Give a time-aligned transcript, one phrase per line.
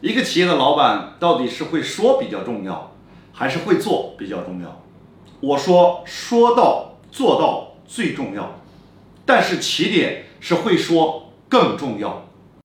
[0.00, 2.92] 一个企业的老板到底是会说比较重要
[3.32, 4.80] 还是会做比较重要？
[5.40, 8.54] 我说说到做到最重要
[9.24, 12.26] 但是起点是会说更重要。